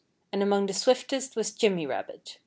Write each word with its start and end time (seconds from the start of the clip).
And 0.33 0.41
among 0.41 0.65
the 0.65 0.73
swiftest 0.73 1.35
was 1.35 1.53
Jimmy 1.53 1.85
Rabbit. 1.85 2.39